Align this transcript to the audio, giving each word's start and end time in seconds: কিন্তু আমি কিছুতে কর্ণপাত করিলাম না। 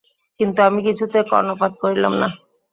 কিন্তু 0.39 0.59
আমি 0.67 0.79
কিছুতে 0.87 1.17
কর্ণপাত 1.31 1.71
করিলাম 1.81 2.13
না। 2.21 2.27